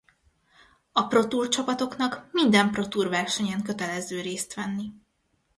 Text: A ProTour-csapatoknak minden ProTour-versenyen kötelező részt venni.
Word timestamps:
A 0.91 1.07
ProTour-csapatoknak 1.07 2.29
minden 2.31 2.71
ProTour-versenyen 2.71 3.63
kötelező 3.63 4.21
részt 4.21 4.53
venni. 4.53 4.91